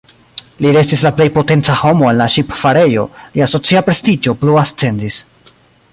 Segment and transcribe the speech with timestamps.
[0.65, 3.03] Li restis la plej potenca homo en la ŝipfarejo,
[3.37, 5.21] lia socia prestiĝo plu ascendis.